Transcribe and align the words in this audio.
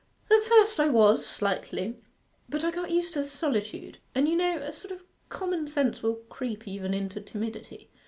'At 0.31 0.43
first 0.43 0.79
I 0.79 0.89
was, 0.89 1.23
slightly. 1.27 1.95
But 2.49 2.63
I 2.63 2.71
got 2.71 2.89
used 2.89 3.13
to 3.13 3.19
the 3.21 3.25
solitude. 3.29 3.99
And 4.15 4.27
you 4.27 4.35
know 4.35 4.57
a 4.57 4.73
sort 4.73 4.91
of 4.91 5.03
commonsense 5.29 6.01
will 6.01 6.15
creep 6.27 6.67
even 6.67 6.95
into 6.95 7.21
timidity. 7.21 7.87